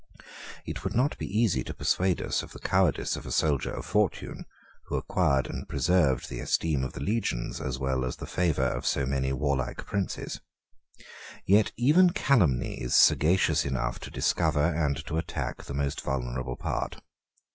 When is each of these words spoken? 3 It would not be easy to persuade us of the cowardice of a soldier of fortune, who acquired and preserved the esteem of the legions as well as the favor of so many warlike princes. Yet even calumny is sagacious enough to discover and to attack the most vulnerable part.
3 0.15 0.25
It 0.65 0.83
would 0.83 0.95
not 0.95 1.15
be 1.19 1.27
easy 1.27 1.63
to 1.63 1.75
persuade 1.75 2.23
us 2.23 2.41
of 2.41 2.53
the 2.53 2.59
cowardice 2.59 3.15
of 3.15 3.27
a 3.27 3.31
soldier 3.31 3.69
of 3.69 3.85
fortune, 3.85 4.45
who 4.87 4.95
acquired 4.97 5.45
and 5.45 5.69
preserved 5.69 6.27
the 6.27 6.39
esteem 6.39 6.83
of 6.83 6.93
the 6.93 6.99
legions 7.03 7.61
as 7.61 7.77
well 7.77 8.03
as 8.03 8.15
the 8.15 8.25
favor 8.25 8.63
of 8.65 8.87
so 8.87 9.05
many 9.05 9.31
warlike 9.31 9.85
princes. 9.85 10.41
Yet 11.45 11.71
even 11.77 12.09
calumny 12.13 12.81
is 12.81 12.95
sagacious 12.95 13.63
enough 13.63 13.99
to 13.99 14.09
discover 14.09 14.65
and 14.65 14.97
to 15.05 15.17
attack 15.19 15.65
the 15.65 15.75
most 15.75 16.01
vulnerable 16.01 16.55
part. 16.55 16.99